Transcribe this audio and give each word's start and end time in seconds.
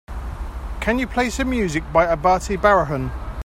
Can 0.79 0.97
you 0.97 1.05
play 1.05 1.29
some 1.29 1.51
music 1.51 1.83
by 1.93 2.07
Abatte 2.07 2.57
Barihun? 2.59 3.11